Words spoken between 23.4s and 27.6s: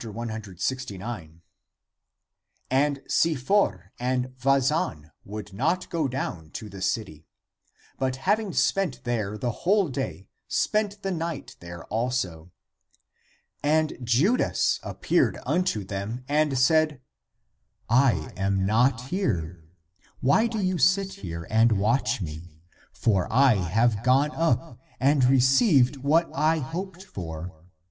have gone up, and received what I hoped for.